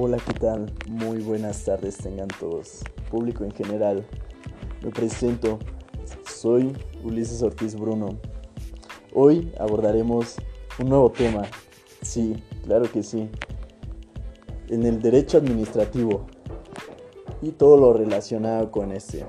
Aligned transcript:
Hola, 0.00 0.18
¿qué 0.24 0.32
tal? 0.32 0.72
Muy 0.86 1.18
buenas 1.22 1.64
tardes 1.64 1.96
tengan 1.96 2.28
todos. 2.28 2.84
Público 3.10 3.42
en 3.42 3.50
general, 3.50 4.06
me 4.80 4.90
presento. 4.90 5.58
Soy 6.24 6.72
Ulises 7.02 7.42
Ortiz 7.42 7.74
Bruno. 7.74 8.10
Hoy 9.12 9.52
abordaremos 9.58 10.36
un 10.78 10.90
nuevo 10.90 11.10
tema. 11.10 11.42
Sí, 12.00 12.40
claro 12.64 12.88
que 12.92 13.02
sí. 13.02 13.28
En 14.68 14.86
el 14.86 15.02
derecho 15.02 15.38
administrativo 15.38 16.26
y 17.42 17.50
todo 17.50 17.76
lo 17.76 17.92
relacionado 17.92 18.70
con 18.70 18.92
este. 18.92 19.26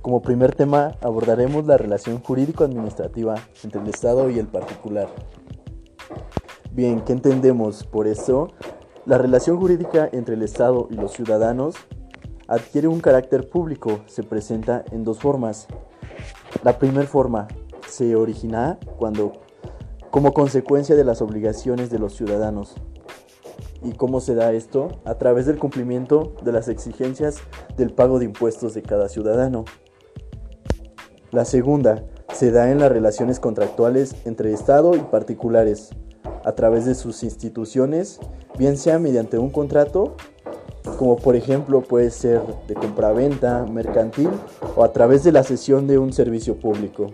Como 0.00 0.22
primer 0.22 0.54
tema 0.54 0.96
abordaremos 1.00 1.66
la 1.66 1.76
relación 1.76 2.20
jurídico-administrativa 2.20 3.34
entre 3.64 3.80
el 3.80 3.88
Estado 3.88 4.30
y 4.30 4.38
el 4.38 4.46
particular. 4.46 5.08
Bien, 6.70 7.00
¿qué 7.00 7.14
entendemos 7.14 7.82
por 7.82 8.06
eso? 8.06 8.52
La 9.08 9.16
relación 9.16 9.58
jurídica 9.58 10.06
entre 10.12 10.34
el 10.34 10.42
Estado 10.42 10.86
y 10.90 10.94
los 10.94 11.12
ciudadanos 11.12 11.76
adquiere 12.46 12.88
un 12.88 13.00
carácter 13.00 13.48
público. 13.48 14.00
Se 14.04 14.22
presenta 14.22 14.84
en 14.92 15.02
dos 15.02 15.18
formas. 15.18 15.66
La 16.62 16.78
primera 16.78 17.06
forma 17.06 17.48
se 17.88 18.14
origina 18.16 18.78
cuando 18.98 19.32
como 20.10 20.34
consecuencia 20.34 20.94
de 20.94 21.04
las 21.04 21.22
obligaciones 21.22 21.88
de 21.88 21.98
los 21.98 22.16
ciudadanos. 22.16 22.74
¿Y 23.82 23.92
cómo 23.92 24.20
se 24.20 24.34
da 24.34 24.52
esto? 24.52 25.00
A 25.06 25.14
través 25.14 25.46
del 25.46 25.58
cumplimiento 25.58 26.34
de 26.42 26.52
las 26.52 26.68
exigencias 26.68 27.38
del 27.78 27.94
pago 27.94 28.18
de 28.18 28.26
impuestos 28.26 28.74
de 28.74 28.82
cada 28.82 29.08
ciudadano. 29.08 29.64
La 31.30 31.46
segunda 31.46 32.04
se 32.34 32.50
da 32.50 32.70
en 32.70 32.78
las 32.78 32.92
relaciones 32.92 33.40
contractuales 33.40 34.16
entre 34.26 34.52
Estado 34.52 34.94
y 34.94 35.00
particulares, 35.00 35.94
a 36.44 36.52
través 36.52 36.84
de 36.84 36.94
sus 36.94 37.22
instituciones 37.22 38.20
bien 38.58 38.76
sea 38.76 38.98
mediante 38.98 39.38
un 39.38 39.50
contrato, 39.50 40.16
como 40.98 41.16
por 41.16 41.36
ejemplo 41.36 41.80
puede 41.82 42.10
ser 42.10 42.42
de 42.66 42.74
compraventa, 42.74 43.64
mercantil 43.64 44.30
o 44.76 44.84
a 44.84 44.92
través 44.92 45.22
de 45.22 45.32
la 45.32 45.44
cesión 45.44 45.86
de 45.86 45.98
un 45.98 46.12
servicio 46.12 46.58
público. 46.58 47.10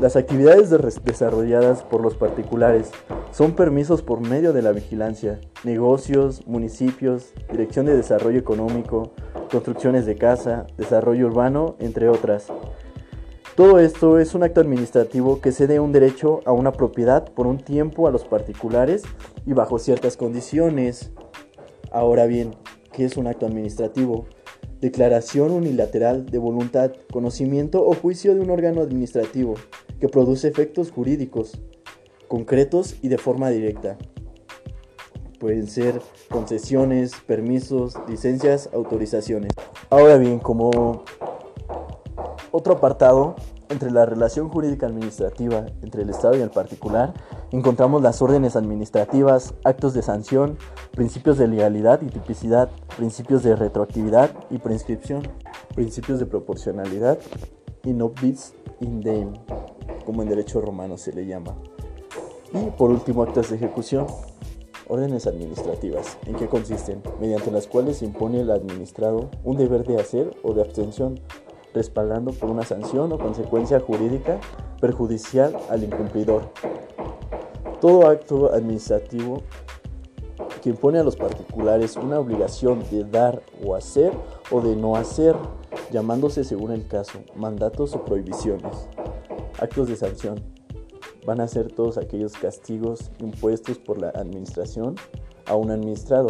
Las 0.00 0.16
actividades 0.16 0.70
desarrolladas 1.04 1.82
por 1.82 2.00
los 2.00 2.16
particulares 2.16 2.90
son 3.30 3.52
permisos 3.52 4.02
por 4.02 4.20
medio 4.20 4.52
de 4.52 4.62
la 4.62 4.72
vigilancia, 4.72 5.40
negocios, 5.64 6.46
municipios, 6.46 7.32
dirección 7.50 7.86
de 7.86 7.96
desarrollo 7.96 8.38
económico, 8.38 9.12
construcciones 9.50 10.04
de 10.06 10.16
casa, 10.16 10.66
desarrollo 10.76 11.26
urbano, 11.26 11.76
entre 11.78 12.08
otras. 12.08 12.46
Todo 13.54 13.78
esto 13.80 14.18
es 14.18 14.34
un 14.34 14.44
acto 14.44 14.62
administrativo 14.62 15.42
que 15.42 15.52
cede 15.52 15.78
un 15.78 15.92
derecho 15.92 16.40
a 16.46 16.52
una 16.52 16.72
propiedad 16.72 17.30
por 17.34 17.46
un 17.46 17.58
tiempo 17.58 18.08
a 18.08 18.10
los 18.10 18.24
particulares 18.24 19.02
y 19.44 19.52
bajo 19.52 19.78
ciertas 19.78 20.16
condiciones. 20.16 21.12
Ahora 21.90 22.24
bien, 22.24 22.56
¿qué 22.92 23.04
es 23.04 23.18
un 23.18 23.26
acto 23.26 23.44
administrativo? 23.44 24.24
Declaración 24.80 25.50
unilateral 25.50 26.24
de 26.24 26.38
voluntad, 26.38 26.92
conocimiento 27.12 27.84
o 27.84 27.92
juicio 27.94 28.34
de 28.34 28.40
un 28.40 28.48
órgano 28.48 28.80
administrativo 28.80 29.54
que 30.00 30.08
produce 30.08 30.48
efectos 30.48 30.90
jurídicos 30.90 31.60
concretos 32.28 32.96
y 33.02 33.08
de 33.08 33.18
forma 33.18 33.50
directa. 33.50 33.98
Pueden 35.38 35.66
ser 35.66 36.00
concesiones, 36.30 37.12
permisos, 37.26 37.96
licencias, 38.08 38.70
autorizaciones. 38.72 39.52
Ahora 39.90 40.16
bien, 40.16 40.38
como 40.38 41.04
otro 42.52 42.74
apartado, 42.74 43.34
entre 43.68 43.90
la 43.90 44.04
relación 44.04 44.50
jurídica 44.50 44.86
administrativa 44.86 45.66
entre 45.82 46.02
el 46.02 46.10
Estado 46.10 46.36
y 46.36 46.40
el 46.40 46.50
particular, 46.50 47.14
encontramos 47.50 48.02
las 48.02 48.20
órdenes 48.20 48.54
administrativas, 48.54 49.54
actos 49.64 49.94
de 49.94 50.02
sanción, 50.02 50.58
principios 50.92 51.38
de 51.38 51.48
legalidad 51.48 52.02
y 52.02 52.06
tipicidad, 52.06 52.70
principios 52.96 53.42
de 53.42 53.56
retroactividad 53.56 54.30
y 54.50 54.58
prescripción, 54.58 55.22
principios 55.74 56.18
de 56.20 56.26
proporcionalidad 56.26 57.18
y 57.82 57.94
no 57.94 58.10
bis 58.10 58.52
in 58.80 59.00
idem, 59.00 59.32
como 60.04 60.22
en 60.22 60.28
derecho 60.28 60.60
romano 60.60 60.98
se 60.98 61.12
le 61.12 61.26
llama. 61.26 61.56
Y 62.52 62.70
por 62.72 62.90
último, 62.90 63.22
actos 63.22 63.50
de 63.50 63.56
ejecución. 63.56 64.06
Órdenes 64.88 65.26
administrativas, 65.26 66.18
¿en 66.26 66.34
qué 66.34 66.48
consisten? 66.48 67.02
Mediante 67.18 67.50
las 67.50 67.66
cuales 67.66 67.98
se 67.98 68.04
impone 68.04 68.40
al 68.40 68.50
administrado 68.50 69.30
un 69.42 69.56
deber 69.56 69.86
de 69.86 69.98
hacer 69.98 70.36
o 70.42 70.52
de 70.52 70.60
abstención 70.60 71.18
respaldando 71.74 72.32
por 72.32 72.50
una 72.50 72.62
sanción 72.62 73.12
o 73.12 73.18
consecuencia 73.18 73.80
jurídica 73.80 74.38
perjudicial 74.80 75.56
al 75.70 75.84
incumplidor. 75.84 76.50
Todo 77.80 78.06
acto 78.08 78.52
administrativo 78.52 79.42
que 80.62 80.70
impone 80.70 80.98
a 80.98 81.04
los 81.04 81.16
particulares 81.16 81.96
una 81.96 82.20
obligación 82.20 82.84
de 82.90 83.04
dar 83.04 83.42
o 83.64 83.74
hacer 83.74 84.12
o 84.50 84.60
de 84.60 84.76
no 84.76 84.96
hacer, 84.96 85.34
llamándose 85.90 86.44
según 86.44 86.70
el 86.72 86.86
caso 86.86 87.18
mandatos 87.34 87.94
o 87.94 88.04
prohibiciones. 88.04 88.88
Actos 89.58 89.88
de 89.88 89.96
sanción. 89.96 90.40
Van 91.26 91.40
a 91.40 91.46
ser 91.46 91.70
todos 91.70 91.98
aquellos 91.98 92.32
castigos 92.32 93.12
impuestos 93.20 93.78
por 93.78 94.00
la 94.00 94.08
administración 94.08 94.96
a 95.46 95.56
un 95.56 95.70
administrado, 95.70 96.28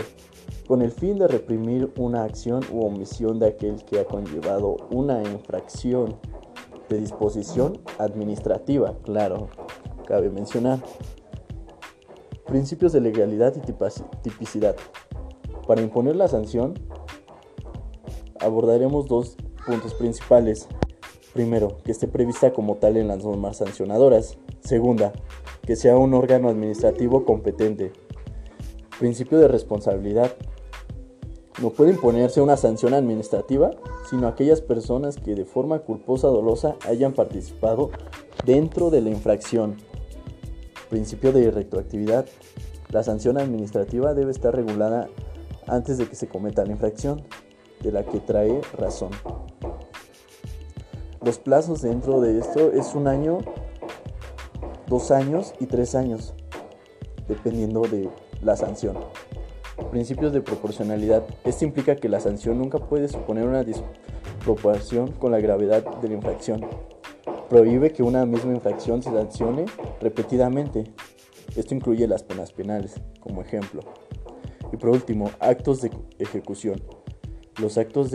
con 0.66 0.82
el 0.82 0.90
fin 0.90 1.18
de 1.18 1.28
reprimir 1.28 1.92
una 1.96 2.24
acción 2.24 2.62
u 2.72 2.84
omisión 2.84 3.38
de 3.38 3.48
aquel 3.48 3.84
que 3.84 4.00
ha 4.00 4.04
conllevado 4.04 4.76
una 4.90 5.22
infracción 5.22 6.16
de 6.88 6.98
disposición 6.98 7.80
administrativa, 7.98 8.94
claro, 9.02 9.48
cabe 10.06 10.30
mencionar. 10.30 10.80
Principios 12.46 12.92
de 12.92 13.00
legalidad 13.00 13.54
y 13.56 13.60
tipicidad. 14.22 14.76
Para 15.66 15.80
imponer 15.80 16.16
la 16.16 16.28
sanción, 16.28 16.74
abordaremos 18.40 19.06
dos 19.06 19.36
puntos 19.66 19.94
principales. 19.94 20.68
Primero, 21.32 21.78
que 21.84 21.92
esté 21.92 22.08
prevista 22.08 22.52
como 22.52 22.76
tal 22.76 22.96
en 22.98 23.08
las 23.08 23.24
normas 23.24 23.56
sancionadoras. 23.56 24.36
Segunda, 24.60 25.12
que 25.62 25.76
sea 25.76 25.96
un 25.96 26.12
órgano 26.12 26.48
administrativo 26.48 27.24
competente. 27.24 27.92
Principio 29.02 29.40
de 29.40 29.48
responsabilidad. 29.48 30.30
No 31.60 31.70
puede 31.70 31.90
imponerse 31.90 32.40
una 32.40 32.56
sanción 32.56 32.94
administrativa 32.94 33.72
sino 34.08 34.28
aquellas 34.28 34.60
personas 34.60 35.16
que 35.16 35.34
de 35.34 35.44
forma 35.44 35.80
culposa 35.80 36.28
o 36.28 36.30
dolosa 36.30 36.76
hayan 36.86 37.12
participado 37.12 37.90
dentro 38.46 38.90
de 38.90 39.00
la 39.00 39.10
infracción. 39.10 39.76
Principio 40.88 41.32
de 41.32 41.50
retroactividad. 41.50 42.26
La 42.90 43.02
sanción 43.02 43.38
administrativa 43.38 44.14
debe 44.14 44.30
estar 44.30 44.54
regulada 44.54 45.08
antes 45.66 45.98
de 45.98 46.08
que 46.08 46.14
se 46.14 46.28
cometa 46.28 46.64
la 46.64 46.70
infracción, 46.70 47.22
de 47.80 47.90
la 47.90 48.04
que 48.04 48.20
trae 48.20 48.60
razón. 48.78 49.10
Los 51.24 51.40
plazos 51.40 51.82
dentro 51.82 52.20
de 52.20 52.38
esto 52.38 52.70
es 52.70 52.94
un 52.94 53.08
año, 53.08 53.38
dos 54.86 55.10
años 55.10 55.54
y 55.58 55.66
tres 55.66 55.96
años, 55.96 56.34
dependiendo 57.26 57.82
de 57.82 58.08
la 58.42 58.56
sanción. 58.56 58.96
Principios 59.90 60.32
de 60.32 60.40
proporcionalidad. 60.40 61.22
Esto 61.44 61.64
implica 61.64 61.96
que 61.96 62.08
la 62.08 62.20
sanción 62.20 62.58
nunca 62.58 62.78
puede 62.78 63.08
suponer 63.08 63.46
una 63.46 63.64
disproporción 63.64 65.12
con 65.12 65.32
la 65.32 65.40
gravedad 65.40 65.84
de 66.00 66.08
la 66.08 66.14
infracción. 66.14 66.66
Prohíbe 67.48 67.92
que 67.92 68.02
una 68.02 68.26
misma 68.26 68.52
infracción 68.52 69.02
se 69.02 69.10
sancione 69.10 69.66
repetidamente. 70.00 70.84
Esto 71.56 71.74
incluye 71.74 72.06
las 72.06 72.22
penas 72.22 72.52
penales, 72.52 72.94
como 73.20 73.42
ejemplo. 73.42 73.82
Y 74.72 74.76
por 74.76 74.90
último, 74.90 75.30
actos 75.38 75.82
de 75.82 75.90
ejecución. 76.18 76.82
Los 77.60 77.76
actos 77.76 78.10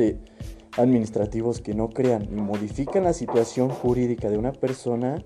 administrativos 0.77 1.61
que 1.61 1.73
no 1.73 1.89
crean 1.89 2.27
ni 2.31 2.41
modifican 2.41 3.03
la 3.03 3.13
situación 3.13 3.69
jurídica 3.69 4.29
de 4.29 4.37
una 4.37 4.53
persona 4.53 5.23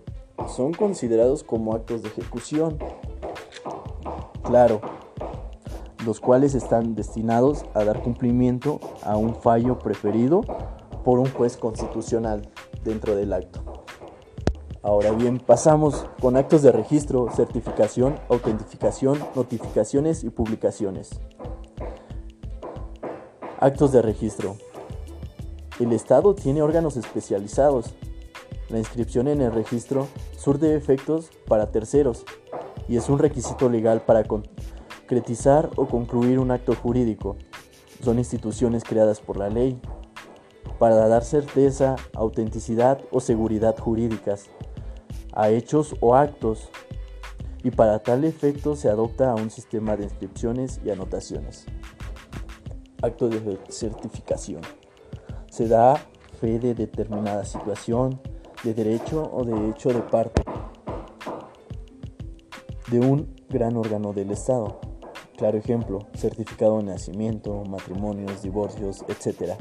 son 0.47 0.73
considerados 0.73 1.43
como 1.43 1.73
actos 1.73 2.03
de 2.03 2.09
ejecución. 2.09 2.77
Claro, 4.43 4.81
los 6.05 6.19
cuales 6.19 6.55
están 6.55 6.95
destinados 6.95 7.65
a 7.73 7.83
dar 7.83 8.01
cumplimiento 8.01 8.79
a 9.03 9.17
un 9.17 9.35
fallo 9.35 9.79
preferido 9.79 10.41
por 11.03 11.19
un 11.19 11.29
juez 11.31 11.57
constitucional 11.57 12.49
dentro 12.83 13.15
del 13.15 13.33
acto. 13.33 13.61
Ahora 14.83 15.11
bien, 15.11 15.37
pasamos 15.37 16.07
con 16.19 16.35
actos 16.37 16.63
de 16.63 16.71
registro, 16.71 17.29
certificación, 17.35 18.19
autentificación, 18.29 19.19
notificaciones 19.35 20.23
y 20.23 20.31
publicaciones. 20.31 21.19
Actos 23.59 23.91
de 23.91 24.01
registro. 24.01 24.55
El 25.79 25.93
Estado 25.93 26.33
tiene 26.33 26.63
órganos 26.63 26.97
especializados. 26.97 27.93
La 28.69 28.79
inscripción 28.79 29.27
en 29.27 29.41
el 29.41 29.51
registro 29.51 30.07
surte 30.35 30.75
efectos 30.75 31.29
para 31.47 31.71
terceros 31.71 32.25
y 32.87 32.97
es 32.97 33.07
un 33.07 33.19
requisito 33.19 33.69
legal 33.69 34.01
para 34.01 34.23
concretizar 35.11 35.69
o 35.75 35.87
concluir 35.87 36.39
un 36.39 36.51
acto 36.51 36.73
jurídico. 36.73 37.35
Son 38.01 38.17
instituciones 38.17 38.85
creadas 38.85 39.19
por 39.19 39.35
la 39.35 39.49
ley 39.49 39.77
para 40.79 41.05
dar 41.09 41.25
certeza, 41.25 41.97
autenticidad 42.13 43.01
o 43.11 43.19
seguridad 43.19 43.77
jurídicas 43.77 44.45
a 45.33 45.49
hechos 45.49 45.95
o 45.99 46.15
actos 46.15 46.69
y 47.61 47.71
para 47.71 47.99
tal 47.99 48.23
efecto 48.23 48.77
se 48.77 48.87
adopta 48.87 49.31
a 49.31 49.35
un 49.35 49.49
sistema 49.49 49.97
de 49.97 50.05
inscripciones 50.05 50.79
y 50.85 50.91
anotaciones. 50.91 51.65
acto 53.01 53.27
de 53.27 53.59
certificación. 53.67 54.61
Se 55.49 55.67
da 55.67 55.95
fe 56.39 56.57
de 56.57 56.73
determinada 56.73 57.43
situación, 57.43 58.21
de 58.63 58.73
derecho 58.73 59.29
o 59.33 59.43
de 59.43 59.71
hecho 59.71 59.89
de 59.89 60.03
parte 60.03 60.41
de 62.89 62.99
un 62.99 63.35
gran 63.49 63.75
órgano 63.75 64.13
del 64.13 64.31
Estado. 64.31 64.90
Claro 65.41 65.57
ejemplo, 65.57 66.05
certificado 66.13 66.77
de 66.77 66.83
nacimiento, 66.83 67.63
matrimonios, 67.65 68.43
divorcios, 68.43 69.03
etc. 69.07 69.53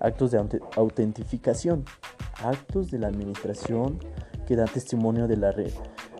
Actos 0.00 0.30
de 0.30 0.60
autentificación. 0.76 1.84
Actos 2.42 2.90
de 2.90 2.98
la 3.00 3.08
administración 3.08 3.98
que 4.46 4.56
dan 4.56 4.68
testimonio 4.68 5.28
de 5.28 5.36
la 5.36 5.54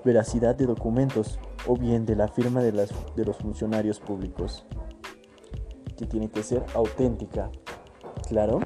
veracidad 0.05 0.55
de 0.55 0.67
documentos 0.67 1.39
o 1.67 1.79
bien 1.79 2.05
de 2.05 2.15
la 2.15 2.29
firma 2.29 2.61
de, 2.61 2.73
de 2.73 3.25
los 3.25 3.39
funcionarios 3.39 4.01
públicos, 4.01 4.67
que 5.97 6.05
tiene 6.05 6.29
que 6.29 6.43
ser 6.43 6.63
auténtica. 6.75 7.51
Claro. 8.29 8.61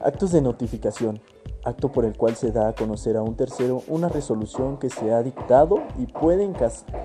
Actos 0.00 0.30
de 0.30 0.42
notificación 0.42 1.20
acto 1.66 1.90
por 1.90 2.04
el 2.04 2.16
cual 2.16 2.36
se 2.36 2.52
da 2.52 2.68
a 2.68 2.74
conocer 2.74 3.16
a 3.16 3.22
un 3.22 3.34
tercero 3.34 3.82
una 3.88 4.08
resolución 4.08 4.78
que 4.78 4.88
se 4.88 5.12
ha 5.12 5.22
dictado 5.22 5.82
y 5.98 6.06
pueden 6.06 6.54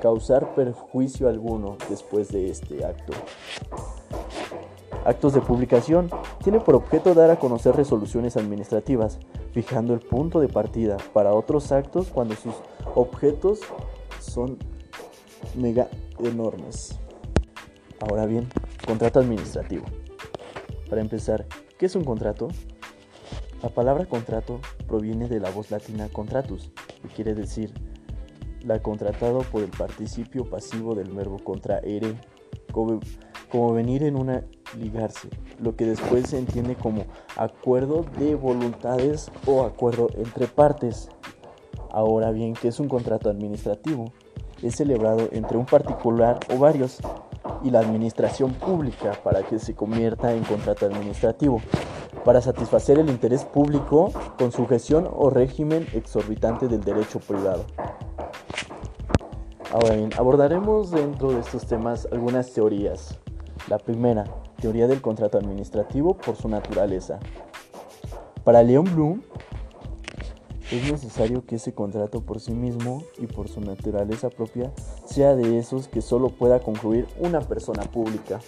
causar 0.02 0.54
perjuicio 0.54 1.28
alguno 1.28 1.78
después 1.90 2.30
de 2.30 2.50
este 2.50 2.86
acto. 2.86 3.14
Actos 5.04 5.34
de 5.34 5.42
publicación. 5.42 6.12
Tiene 6.44 6.60
por 6.60 6.76
objeto 6.76 7.16
dar 7.16 7.32
a 7.32 7.40
conocer 7.40 7.76
resoluciones 7.76 8.38
administrativas, 8.38 9.18
fijando 9.52 9.96
el 9.96 10.00
punto 10.00 10.40
de 10.40 10.48
partida 10.48 10.98
para 11.12 11.34
otros 11.34 11.72
actos 11.72 12.10
cuando 12.14 12.36
sus 12.36 12.54
objetos 12.94 13.62
son 14.20 14.60
mega 15.56 15.88
enormes. 16.20 17.00
Ahora 18.00 18.28
bien, 18.28 18.48
contrato 18.86 19.20
administrativo. 19.20 19.86
Para 20.88 21.02
empezar, 21.02 21.48
¿qué 21.80 21.88
es 21.88 21.96
un 21.96 22.04
contrato? 22.04 22.50
La 23.64 23.70
palabra 23.70 24.06
contrato 24.06 24.60
proviene 24.88 25.28
de 25.28 25.40
la 25.40 25.52
voz 25.52 25.70
latina 25.70 26.10
contratus, 26.10 26.72
que 27.04 27.10
quiere 27.10 27.36
decir 27.36 27.72
la 28.64 28.82
contratado 28.82 29.42
por 29.42 29.62
el 29.62 29.70
participio 29.70 30.46
pasivo 30.46 30.96
del 30.96 31.12
verbo 31.12 31.38
contraere, 31.44 32.16
como, 32.72 33.74
venir 33.74 34.04
en 34.04 34.16
una 34.16 34.44
ligarse, 34.80 35.30
lo 35.60 35.76
que 35.76 35.86
después 35.86 36.30
se 36.30 36.40
entiende 36.40 36.76
como 36.76 37.06
acuerdo 37.38 38.06
de 38.18 38.34
voluntades 38.34 39.32
o 39.46 39.64
acuerdo 39.64 40.08
entre 40.16 40.48
partes. 40.48 41.10
Ahora 41.92 42.32
bien, 42.32 42.54
¿qué 42.54 42.70
es 42.70 42.80
un 42.80 42.88
contrato 42.88 43.30
administrativo? 43.30 44.12
Es 44.64 44.78
celebrado 44.78 45.30
entre 45.34 45.58
un 45.58 45.66
particular 45.66 46.40
o 46.52 46.58
varios 46.58 47.00
y 47.64 47.72
la 47.72 47.80
administración 47.80 48.54
pública 48.54 49.14
para 49.24 49.44
que 49.44 49.60
se 49.60 49.76
convierta 49.76 50.34
en 50.34 50.44
contrato 50.44 50.86
administrativo 50.86 51.62
para 52.26 52.42
satisfacer 52.42 53.00
el 53.00 53.10
interés 53.10 53.46
público 53.46 54.12
con 54.38 54.52
sujeción 54.52 55.10
o 55.12 55.30
régimen 55.30 55.88
exorbitante 55.94 56.68
del 56.68 56.82
derecho 56.82 57.20
privado. 57.20 57.66
Ahora 59.72 59.96
bien, 59.96 60.10
abordaremos 60.18 60.92
dentro 60.92 61.32
de 61.32 61.40
estos 61.40 61.66
temas 61.66 62.08
algunas 62.12 62.52
teorías. 62.52 63.20
La 63.70 63.78
primera, 63.78 64.26
teoría 64.60 64.88
del 64.88 65.02
contrato 65.02 65.38
administrativo 65.38 66.18
por 66.18 66.36
su 66.36 66.50
naturaleza. 66.50 67.20
Para 68.44 68.64
Leon 68.64 68.86
Bloom, 68.94 69.22
es 70.72 70.90
necesario 70.90 71.46
que 71.46 71.56
ese 71.56 71.74
contrato 71.74 72.22
por 72.22 72.40
sí 72.40 72.54
mismo 72.54 73.04
y 73.18 73.28
por 73.28 73.50
su 73.50 73.60
naturaleza 73.60 74.30
propia 74.30 74.72
sea 75.06 75.36
de 75.36 75.58
esos 75.58 75.90
que 75.90 76.02
solo 76.02 76.30
pueda 76.30 76.60
concluir 76.60 77.08
una 77.20 77.42
persona 77.42 77.84
pública. 77.84 78.40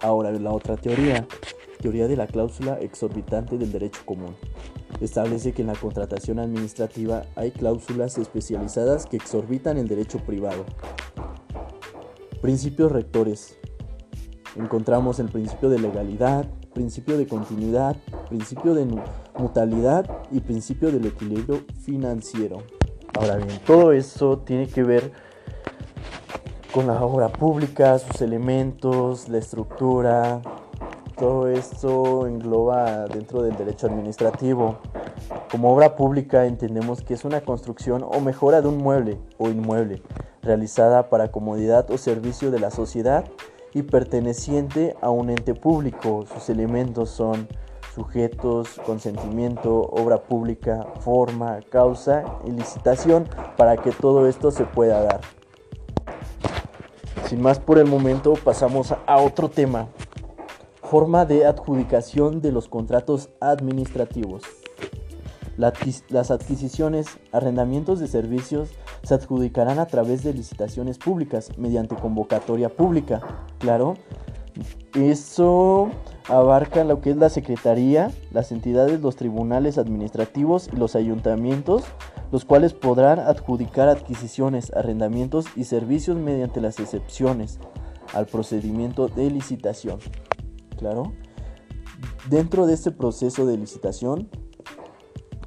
Ahora 0.00 0.30
la 0.30 0.52
otra 0.52 0.76
teoría, 0.76 1.26
teoría 1.80 2.06
de 2.06 2.16
la 2.16 2.28
cláusula 2.28 2.78
exorbitante 2.78 3.58
del 3.58 3.72
derecho 3.72 4.02
común. 4.04 4.36
Establece 5.00 5.52
que 5.52 5.62
en 5.62 5.68
la 5.68 5.74
contratación 5.74 6.38
administrativa 6.38 7.24
hay 7.34 7.50
cláusulas 7.50 8.16
especializadas 8.16 9.06
que 9.06 9.16
exorbitan 9.16 9.76
el 9.76 9.88
derecho 9.88 10.18
privado. 10.18 10.64
Principios 12.40 12.92
rectores. 12.92 13.58
Encontramos 14.56 15.18
el 15.18 15.30
principio 15.30 15.68
de 15.68 15.80
legalidad, 15.80 16.46
principio 16.74 17.16
de 17.16 17.26
continuidad, 17.26 17.96
principio 18.28 18.74
de 18.74 18.86
mutualidad 19.38 20.10
y 20.30 20.40
principio 20.40 20.90
del 20.90 21.06
equilibrio 21.06 21.60
financiero. 21.82 22.58
Ahora 23.18 23.36
bien, 23.36 23.60
todo 23.64 23.92
eso 23.92 24.38
tiene 24.38 24.66
que 24.66 24.82
ver 24.82 25.12
con 26.72 26.88
la 26.88 27.00
obra 27.02 27.28
pública, 27.28 27.98
sus 28.00 28.20
elementos, 28.20 29.28
la 29.28 29.38
estructura, 29.38 30.42
todo 31.16 31.46
esto 31.46 32.26
engloba 32.26 33.06
dentro 33.06 33.42
del 33.42 33.56
derecho 33.56 33.86
administrativo. 33.86 34.78
Como 35.48 35.72
obra 35.72 35.94
pública 35.94 36.46
entendemos 36.46 37.02
que 37.02 37.14
es 37.14 37.24
una 37.24 37.42
construcción 37.42 38.02
o 38.04 38.20
mejora 38.20 38.60
de 38.60 38.66
un 38.66 38.78
mueble 38.78 39.20
o 39.38 39.48
inmueble 39.48 40.02
realizada 40.42 41.08
para 41.08 41.30
comodidad 41.30 41.88
o 41.92 41.98
servicio 41.98 42.50
de 42.50 42.58
la 42.58 42.72
sociedad 42.72 43.24
y 43.74 43.82
perteneciente 43.82 44.96
a 45.02 45.10
un 45.10 45.28
ente 45.30 45.54
público. 45.54 46.24
Sus 46.32 46.48
elementos 46.48 47.10
son 47.10 47.48
sujetos, 47.94 48.80
consentimiento, 48.86 49.82
obra 49.82 50.22
pública, 50.22 50.86
forma, 51.00 51.60
causa 51.70 52.24
y 52.46 52.50
licitación 52.50 53.28
para 53.56 53.76
que 53.76 53.90
todo 53.90 54.26
esto 54.26 54.50
se 54.50 54.64
pueda 54.64 55.02
dar. 55.02 55.20
Sin 57.26 57.42
más 57.42 57.58
por 57.58 57.78
el 57.78 57.86
momento 57.86 58.34
pasamos 58.44 58.94
a 59.06 59.16
otro 59.18 59.48
tema, 59.48 59.88
Forma 60.94 61.24
de 61.24 61.46
adjudicación 61.46 62.40
de 62.40 62.52
los 62.52 62.68
contratos 62.68 63.30
administrativos. 63.40 64.44
Las 65.56 66.30
adquisiciones, 66.30 67.06
arrendamientos 67.30 68.00
de 68.00 68.08
servicios 68.08 68.70
se 69.02 69.14
adjudicarán 69.14 69.78
a 69.78 69.86
través 69.86 70.24
de 70.24 70.34
licitaciones 70.34 70.98
públicas 70.98 71.50
mediante 71.56 71.94
convocatoria 71.94 72.68
pública. 72.68 73.20
Claro, 73.58 73.94
eso 74.94 75.90
abarca 76.28 76.84
lo 76.84 77.00
que 77.00 77.10
es 77.10 77.16
la 77.16 77.28
Secretaría, 77.28 78.10
las 78.32 78.52
entidades, 78.52 79.00
los 79.00 79.16
tribunales 79.16 79.78
administrativos 79.78 80.68
y 80.72 80.76
los 80.76 80.96
ayuntamientos, 80.96 81.84
los 82.32 82.44
cuales 82.44 82.72
podrán 82.72 83.20
adjudicar 83.20 83.88
adquisiciones, 83.88 84.72
arrendamientos 84.74 85.46
y 85.54 85.64
servicios 85.64 86.16
mediante 86.16 86.60
las 86.60 86.80
excepciones 86.80 87.60
al 88.12 88.26
procedimiento 88.26 89.08
de 89.08 89.30
licitación. 89.30 89.98
Claro. 90.78 91.12
Dentro 92.28 92.66
de 92.66 92.74
este 92.74 92.90
proceso 92.90 93.46
de 93.46 93.56
licitación 93.56 94.28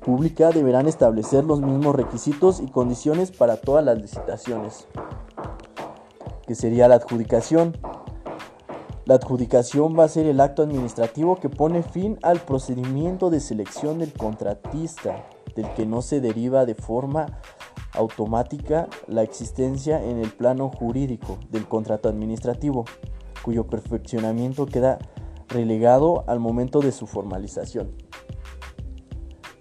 pública 0.08 0.52
deberán 0.52 0.88
establecer 0.88 1.44
los 1.44 1.60
mismos 1.60 1.94
requisitos 1.94 2.62
y 2.62 2.68
condiciones 2.68 3.32
para 3.32 3.58
todas 3.58 3.84
las 3.84 4.02
licitaciones, 4.02 4.88
que 6.48 6.56
sería 6.56 6.88
la 6.88 6.96
adjudicación. 6.96 7.76
La 9.04 9.16
adjudicación 9.16 10.00
va 10.00 10.06
a 10.06 10.08
ser 10.08 10.26
el 10.26 10.40
acto 10.40 10.64
administrativo 10.64 11.36
que 11.36 11.50
pone 11.50 11.84
fin 11.84 12.18
al 12.22 12.40
procedimiento 12.40 13.30
de 13.30 13.42
selección 13.42 14.00
del 14.00 14.14
contratista, 14.14 15.26
del 15.58 15.70
que 15.74 15.86
no 15.86 16.02
se 16.02 16.22
deriva 16.22 16.66
de 16.66 16.76
forma 16.76 17.26
automática 17.92 18.88
la 19.08 19.24
existencia 19.24 20.02
en 20.02 20.20
el 20.20 20.32
plano 20.32 20.70
jurídico 20.70 21.38
del 21.52 21.68
contrato 21.68 22.08
administrativo, 22.08 22.86
cuyo 23.44 23.68
perfeccionamiento 23.68 24.68
queda 24.68 25.00
relegado 25.50 26.24
al 26.28 26.40
momento 26.40 26.80
de 26.80 26.94
su 26.94 27.08
formalización. 27.08 27.92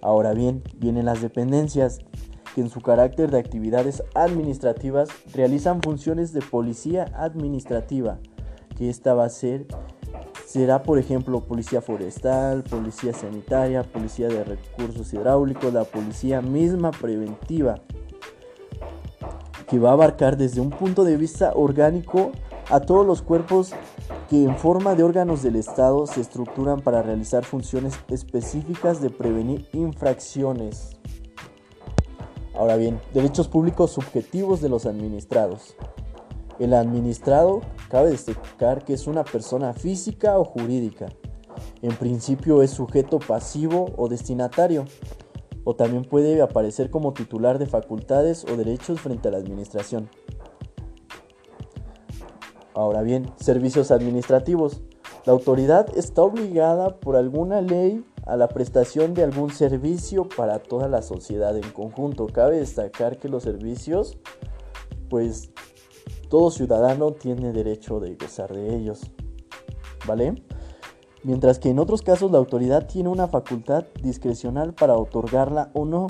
Ahora 0.06 0.34
bien, 0.34 0.62
vienen 0.76 1.04
las 1.06 1.20
dependencias, 1.20 1.98
que 2.54 2.60
en 2.60 2.70
su 2.70 2.80
carácter 2.80 3.28
de 3.32 3.40
actividades 3.40 4.04
administrativas 4.14 5.08
realizan 5.34 5.82
funciones 5.82 6.32
de 6.32 6.42
policía 6.42 7.06
administrativa, 7.16 8.20
que 8.76 8.88
esta 8.88 9.14
va 9.14 9.24
a 9.24 9.30
ser 9.30 9.66
será 10.46 10.84
por 10.84 11.00
ejemplo 11.00 11.40
policía 11.40 11.80
forestal, 11.80 12.62
policía 12.62 13.12
sanitaria, 13.14 13.82
policía 13.82 14.28
de 14.28 14.44
recursos 14.44 15.12
hidráulicos, 15.12 15.74
la 15.74 15.82
policía 15.82 16.40
misma 16.40 16.92
preventiva, 16.92 17.80
que 19.66 19.80
va 19.80 19.90
a 19.90 19.94
abarcar 19.94 20.36
desde 20.36 20.60
un 20.60 20.70
punto 20.70 21.02
de 21.02 21.16
vista 21.16 21.50
orgánico 21.52 22.30
a 22.70 22.78
todos 22.78 23.04
los 23.04 23.22
cuerpos 23.22 23.72
que 24.28 24.44
en 24.44 24.56
forma 24.56 24.94
de 24.94 25.04
órganos 25.04 25.42
del 25.42 25.56
Estado 25.56 26.06
se 26.06 26.20
estructuran 26.20 26.80
para 26.80 27.02
realizar 27.02 27.44
funciones 27.44 27.98
específicas 28.08 29.00
de 29.00 29.10
prevenir 29.10 29.68
infracciones. 29.72 30.96
Ahora 32.54 32.76
bien, 32.76 33.00
derechos 33.12 33.48
públicos 33.48 33.92
subjetivos 33.92 34.60
de 34.60 34.68
los 34.68 34.86
administrados. 34.86 35.76
El 36.58 36.72
administrado 36.72 37.60
cabe 37.90 38.10
destacar 38.10 38.84
que 38.84 38.94
es 38.94 39.06
una 39.06 39.24
persona 39.24 39.74
física 39.74 40.38
o 40.38 40.44
jurídica. 40.44 41.06
En 41.82 41.94
principio 41.96 42.62
es 42.62 42.70
sujeto 42.70 43.18
pasivo 43.18 43.92
o 43.96 44.08
destinatario, 44.08 44.86
o 45.64 45.74
también 45.74 46.04
puede 46.04 46.40
aparecer 46.40 46.90
como 46.90 47.12
titular 47.12 47.58
de 47.58 47.66
facultades 47.66 48.44
o 48.44 48.56
derechos 48.56 49.00
frente 49.00 49.28
a 49.28 49.32
la 49.32 49.38
administración. 49.38 50.08
Ahora 52.76 53.00
bien, 53.00 53.32
servicios 53.40 53.90
administrativos. 53.90 54.82
La 55.24 55.32
autoridad 55.32 55.96
está 55.96 56.20
obligada 56.20 57.00
por 57.00 57.16
alguna 57.16 57.62
ley 57.62 58.04
a 58.26 58.36
la 58.36 58.48
prestación 58.48 59.14
de 59.14 59.24
algún 59.24 59.50
servicio 59.50 60.28
para 60.28 60.58
toda 60.58 60.86
la 60.86 61.00
sociedad 61.00 61.56
en 61.56 61.70
conjunto. 61.70 62.26
Cabe 62.26 62.58
destacar 62.58 63.16
que 63.16 63.30
los 63.30 63.44
servicios, 63.44 64.18
pues 65.08 65.52
todo 66.28 66.50
ciudadano 66.50 67.12
tiene 67.12 67.54
derecho 67.54 67.98
de 67.98 68.14
gozar 68.14 68.52
de 68.52 68.76
ellos. 68.76 69.10
¿Vale? 70.06 70.42
Mientras 71.22 71.58
que 71.58 71.70
en 71.70 71.78
otros 71.78 72.02
casos 72.02 72.30
la 72.30 72.36
autoridad 72.36 72.86
tiene 72.86 73.08
una 73.08 73.26
facultad 73.26 73.86
discrecional 74.02 74.74
para 74.74 74.98
otorgarla 74.98 75.70
o 75.72 75.86
no. 75.86 76.08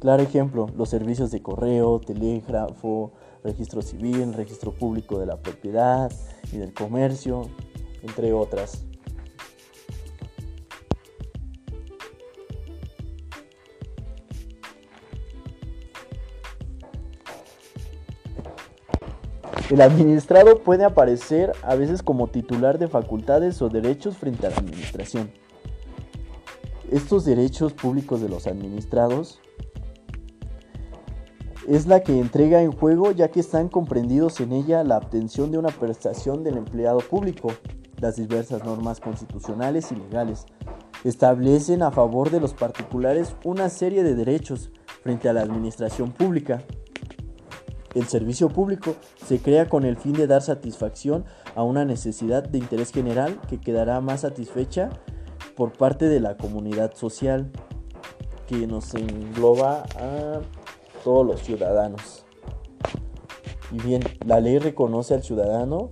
Claro 0.00 0.24
ejemplo, 0.24 0.66
los 0.76 0.88
servicios 0.88 1.30
de 1.30 1.42
correo, 1.42 2.00
telégrafo, 2.00 3.12
registro 3.44 3.82
civil, 3.82 4.32
registro 4.32 4.72
público 4.72 5.20
de 5.20 5.26
la 5.26 5.36
propiedad 5.36 6.10
y 6.50 6.56
del 6.56 6.72
comercio, 6.72 7.50
entre 8.02 8.32
otras. 8.32 8.84
El 19.70 19.80
administrado 19.80 20.60
puede 20.60 20.84
aparecer 20.84 21.52
a 21.62 21.74
veces 21.74 22.02
como 22.02 22.28
titular 22.28 22.78
de 22.78 22.86
facultades 22.86 23.60
o 23.60 23.68
derechos 23.68 24.16
frente 24.16 24.46
a 24.46 24.50
la 24.50 24.56
administración. 24.56 25.32
Estos 26.90 27.24
derechos 27.24 27.72
públicos 27.72 28.20
de 28.20 28.28
los 28.28 28.46
administrados 28.46 29.40
es 31.66 31.86
la 31.86 32.02
que 32.02 32.18
entrega 32.18 32.62
en 32.62 32.72
juego 32.72 33.10
ya 33.12 33.28
que 33.28 33.40
están 33.40 33.68
comprendidos 33.68 34.40
en 34.40 34.52
ella 34.52 34.84
la 34.84 34.98
obtención 34.98 35.50
de 35.50 35.58
una 35.58 35.70
prestación 35.70 36.44
del 36.44 36.58
empleado 36.58 36.98
público. 36.98 37.52
Las 38.00 38.16
diversas 38.16 38.64
normas 38.64 39.00
constitucionales 39.00 39.90
y 39.92 39.96
legales 39.96 40.46
establecen 41.04 41.82
a 41.82 41.90
favor 41.90 42.30
de 42.30 42.40
los 42.40 42.54
particulares 42.54 43.34
una 43.44 43.68
serie 43.68 44.02
de 44.02 44.14
derechos 44.14 44.70
frente 45.02 45.28
a 45.28 45.32
la 45.32 45.42
administración 45.42 46.12
pública. 46.12 46.62
El 47.94 48.06
servicio 48.06 48.48
público 48.48 48.96
se 49.24 49.38
crea 49.38 49.68
con 49.68 49.84
el 49.84 49.96
fin 49.96 50.14
de 50.14 50.26
dar 50.26 50.42
satisfacción 50.42 51.24
a 51.54 51.62
una 51.62 51.84
necesidad 51.84 52.42
de 52.42 52.58
interés 52.58 52.90
general 52.90 53.40
que 53.48 53.60
quedará 53.60 54.00
más 54.00 54.22
satisfecha 54.22 54.90
por 55.54 55.72
parte 55.72 56.08
de 56.08 56.20
la 56.20 56.36
comunidad 56.36 56.94
social 56.94 57.50
que 58.48 58.66
nos 58.66 58.94
engloba 58.94 59.84
a 59.96 60.40
todos 61.04 61.24
los 61.24 61.40
ciudadanos. 61.42 62.24
Y 63.70 63.78
bien, 63.80 64.02
la 64.24 64.40
ley 64.40 64.58
reconoce 64.58 65.14
al 65.14 65.22
ciudadano 65.22 65.90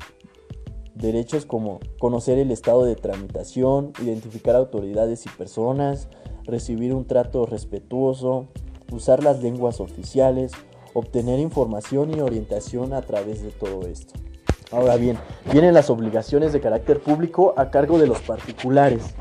derechos 0.94 1.46
como 1.46 1.80
conocer 1.98 2.38
el 2.38 2.50
estado 2.50 2.84
de 2.84 2.96
tramitación, 2.96 3.92
identificar 4.00 4.56
autoridades 4.56 5.26
y 5.26 5.28
personas, 5.30 6.08
recibir 6.44 6.94
un 6.94 7.06
trato 7.06 7.46
respetuoso, 7.46 8.48
usar 8.90 9.22
las 9.22 9.42
lenguas 9.42 9.80
oficiales, 9.80 10.52
obtener 10.94 11.38
información 11.38 12.16
y 12.16 12.20
orientación 12.20 12.92
a 12.92 13.02
través 13.02 13.42
de 13.42 13.50
todo 13.50 13.86
esto. 13.86 14.14
Ahora 14.70 14.96
bien, 14.96 15.18
vienen 15.52 15.74
las 15.74 15.90
obligaciones 15.90 16.52
de 16.52 16.60
carácter 16.60 17.00
público 17.00 17.54
a 17.56 17.70
cargo 17.70 17.98
de 17.98 18.06
los 18.06 18.20
particulares. 18.20 19.14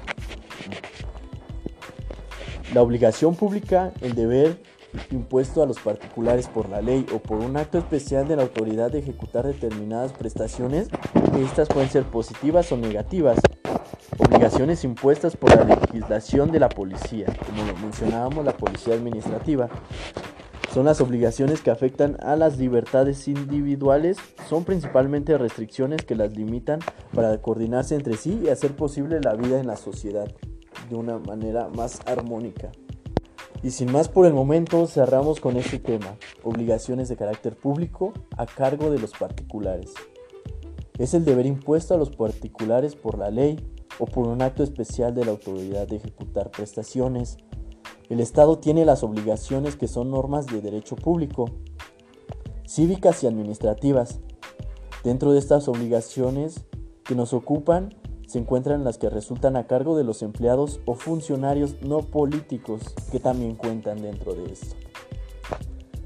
La 2.73 2.81
obligación 2.81 3.35
pública, 3.35 3.91
el 4.01 4.15
deber 4.15 4.70
impuesto 5.11 5.63
a 5.63 5.65
los 5.65 5.79
particulares 5.79 6.47
por 6.47 6.69
la 6.69 6.81
ley 6.81 7.05
o 7.13 7.19
por 7.19 7.39
un 7.39 7.57
acto 7.57 7.77
especial 7.77 8.27
de 8.27 8.35
la 8.35 8.43
autoridad 8.43 8.91
de 8.91 8.99
ejecutar 8.99 9.45
determinadas 9.45 10.13
prestaciones, 10.13 10.89
estas 11.39 11.67
pueden 11.67 11.89
ser 11.89 12.03
positivas 12.03 12.71
o 12.71 12.77
negativas. 12.77 13.39
Obligaciones 14.17 14.83
impuestas 14.83 15.35
por 15.35 15.55
la 15.55 15.63
legislación 15.63 16.51
de 16.51 16.59
la 16.59 16.69
policía, 16.69 17.27
como 17.45 17.65
lo 17.65 17.75
mencionábamos, 17.77 18.45
la 18.45 18.55
policía 18.55 18.93
administrativa. 18.93 19.69
Son 20.73 20.85
las 20.85 21.01
obligaciones 21.01 21.61
que 21.61 21.69
afectan 21.69 22.17
a 22.21 22.37
las 22.37 22.57
libertades 22.57 23.27
individuales, 23.27 24.17
son 24.47 24.63
principalmente 24.63 25.37
restricciones 25.37 26.05
que 26.05 26.15
las 26.15 26.37
limitan 26.37 26.79
para 27.13 27.41
coordinarse 27.41 27.95
entre 27.95 28.15
sí 28.15 28.41
y 28.43 28.49
hacer 28.49 28.73
posible 28.75 29.19
la 29.21 29.33
vida 29.35 29.59
en 29.59 29.67
la 29.67 29.75
sociedad 29.75 30.31
de 30.89 30.95
una 30.95 31.19
manera 31.19 31.67
más 31.67 31.99
armónica. 32.05 32.71
Y 33.63 33.71
sin 33.71 33.91
más 33.91 34.09
por 34.09 34.25
el 34.25 34.33
momento, 34.33 34.87
cerramos 34.87 35.39
con 35.39 35.55
este 35.55 35.77
tema, 35.77 36.17
obligaciones 36.43 37.09
de 37.09 37.15
carácter 37.15 37.55
público 37.55 38.11
a 38.35 38.47
cargo 38.47 38.89
de 38.89 38.99
los 38.99 39.11
particulares. 39.11 39.93
Es 40.97 41.13
el 41.13 41.25
deber 41.25 41.45
impuesto 41.45 41.93
a 41.93 41.97
los 41.97 42.09
particulares 42.09 42.95
por 42.95 43.19
la 43.19 43.29
ley 43.29 43.59
o 43.99 44.05
por 44.05 44.27
un 44.27 44.41
acto 44.41 44.63
especial 44.63 45.13
de 45.13 45.25
la 45.25 45.31
autoridad 45.31 45.87
de 45.87 45.97
ejecutar 45.97 46.49
prestaciones. 46.49 47.37
El 48.09 48.19
Estado 48.19 48.57
tiene 48.57 48.83
las 48.83 49.03
obligaciones 49.03 49.75
que 49.75 49.87
son 49.87 50.09
normas 50.09 50.47
de 50.47 50.61
derecho 50.61 50.95
público, 50.95 51.45
cívicas 52.67 53.23
y 53.23 53.27
administrativas. 53.27 54.21
Dentro 55.03 55.33
de 55.33 55.39
estas 55.39 55.67
obligaciones 55.67 56.65
que 57.03 57.13
nos 57.13 57.31
ocupan 57.33 57.93
se 58.31 58.39
encuentran 58.39 58.85
las 58.85 58.97
que 58.97 59.09
resultan 59.09 59.57
a 59.57 59.67
cargo 59.67 59.97
de 59.97 60.05
los 60.05 60.21
empleados 60.21 60.79
o 60.85 60.95
funcionarios 60.95 61.81
no 61.81 61.99
políticos 61.99 62.81
que 63.11 63.19
también 63.19 63.55
cuentan 63.55 64.01
dentro 64.01 64.33
de 64.33 64.53
esto. 64.53 64.73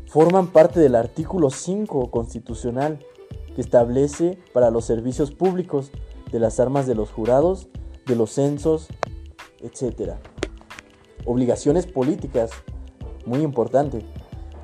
Forman 0.08 0.48
parte 0.48 0.80
del 0.80 0.96
artículo 0.96 1.52
5 1.52 2.10
constitucional 2.10 2.98
que 3.54 3.62
establece 3.62 4.40
para 4.54 4.72
los 4.72 4.86
servicios 4.86 5.30
públicos 5.30 5.92
de 6.32 6.40
las 6.40 6.60
armas 6.60 6.88
de 6.88 6.96
los 6.96 7.12
jurados, 7.12 7.68
de 8.08 8.16
los 8.16 8.32
censos, 8.32 8.88
etc. 9.62 10.14
Obligaciones 11.28 11.86
políticas, 11.86 12.50
muy 13.28 13.42
importante. 13.42 14.04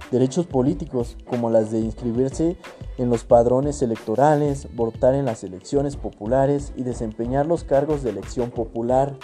Derechos 0.10 0.48
políticos 0.48 1.15
como 1.30 1.51
las 1.51 1.70
de 1.70 1.80
inscribirse 1.82 2.58
en 3.01 3.10
los 3.10 3.24
padrones 3.24 3.81
electorales, 3.81 4.67
votar 4.75 5.15
en 5.15 5.25
las 5.25 5.43
elecciones 5.43 5.96
populares 5.96 6.72
y 6.75 6.84
desempeñar 6.84 7.48
los 7.48 7.63
cargos 7.63 8.03
de 8.03 8.12
elección 8.12 8.51
popular. 8.51 9.17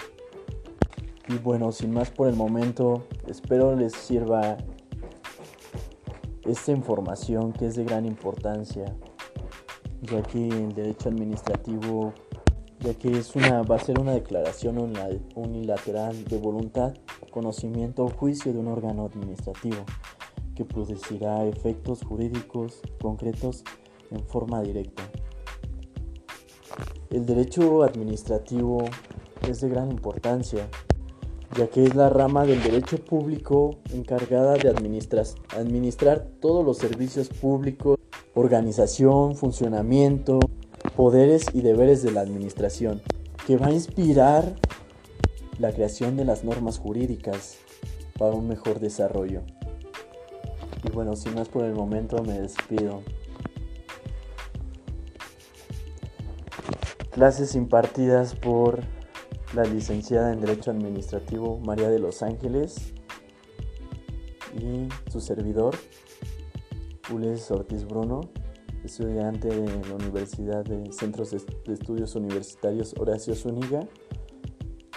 Y 1.28 1.38
bueno, 1.38 1.70
sin 1.70 1.92
más 1.92 2.10
por 2.10 2.26
el 2.26 2.34
momento, 2.34 3.06
espero 3.28 3.76
les 3.76 3.92
sirva 3.92 4.56
esta 6.44 6.72
información 6.72 7.52
que 7.52 7.66
es 7.66 7.76
de 7.76 7.84
gran 7.84 8.04
importancia, 8.04 8.96
ya 10.02 10.22
que 10.22 10.48
el 10.48 10.74
derecho 10.74 11.08
administrativo, 11.08 12.12
ya 12.80 12.94
que 12.94 13.16
es 13.16 13.36
una, 13.36 13.62
va 13.62 13.76
a 13.76 13.78
ser 13.78 14.00
una 14.00 14.12
declaración 14.12 14.92
unilateral 15.36 16.24
de 16.24 16.38
voluntad, 16.38 16.94
conocimiento 17.30 18.06
o 18.06 18.08
juicio 18.08 18.52
de 18.52 18.58
un 18.58 18.66
órgano 18.66 19.04
administrativo 19.04 19.84
que 20.58 20.64
producirá 20.64 21.46
efectos 21.46 22.00
jurídicos 22.02 22.80
concretos 23.00 23.62
en 24.10 24.24
forma 24.26 24.60
directa. 24.60 25.08
El 27.10 27.26
derecho 27.26 27.84
administrativo 27.84 28.82
es 29.48 29.60
de 29.60 29.68
gran 29.68 29.92
importancia, 29.92 30.68
ya 31.56 31.68
que 31.68 31.84
es 31.84 31.94
la 31.94 32.10
rama 32.10 32.44
del 32.44 32.60
derecho 32.60 32.98
público 32.98 33.78
encargada 33.94 34.54
de 34.56 34.68
administrar 34.68 36.26
todos 36.40 36.66
los 36.66 36.76
servicios 36.76 37.28
públicos, 37.28 37.96
organización, 38.34 39.36
funcionamiento, 39.36 40.40
poderes 40.96 41.46
y 41.54 41.60
deberes 41.60 42.02
de 42.02 42.10
la 42.10 42.22
administración, 42.22 43.00
que 43.46 43.56
va 43.56 43.68
a 43.68 43.72
inspirar 43.72 44.56
la 45.60 45.72
creación 45.72 46.16
de 46.16 46.24
las 46.24 46.42
normas 46.42 46.80
jurídicas 46.80 47.58
para 48.18 48.32
un 48.32 48.48
mejor 48.48 48.80
desarrollo. 48.80 49.42
Y 50.84 50.90
bueno, 50.90 51.16
sin 51.16 51.34
más 51.34 51.48
por 51.48 51.64
el 51.64 51.74
momento 51.74 52.22
me 52.22 52.40
despido. 52.40 53.02
Clases 57.10 57.54
impartidas 57.54 58.34
por 58.34 58.80
la 59.54 59.64
licenciada 59.64 60.32
en 60.32 60.40
Derecho 60.40 60.70
Administrativo 60.70 61.58
María 61.58 61.88
de 61.88 61.98
los 61.98 62.22
Ángeles 62.22 62.92
y 64.54 64.88
su 65.10 65.20
servidor, 65.20 65.74
Ulises 67.12 67.50
Ortiz 67.50 67.84
Bruno, 67.84 68.20
estudiante 68.84 69.48
de 69.48 69.88
la 69.88 69.94
Universidad 69.94 70.64
de 70.64 70.92
Centros 70.92 71.30
de 71.30 71.72
Estudios 71.72 72.14
Universitarios 72.14 72.94
Horacio 72.98 73.34
Zúñiga, 73.34 73.88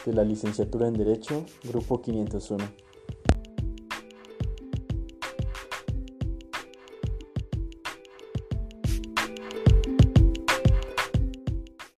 de 0.05 0.13
la 0.13 0.23
licenciatura 0.23 0.87
en 0.87 0.93
Derecho, 0.93 1.45
Grupo 1.63 2.01
501. 2.01 2.80